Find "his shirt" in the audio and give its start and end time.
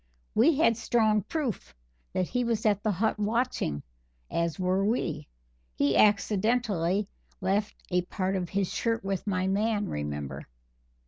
8.49-9.03